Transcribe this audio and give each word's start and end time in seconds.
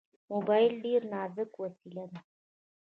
موبایل 0.31 0.71
ډېر 0.85 1.01
نازک 1.11 1.51
وسیله 1.61 2.05
ده. 2.11 2.19